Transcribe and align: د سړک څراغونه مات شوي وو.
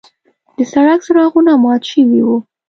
د 0.55 0.57
سړک 0.71 0.99
څراغونه 1.05 1.51
مات 1.63 1.81
شوي 1.91 2.21
وو. 2.25 2.37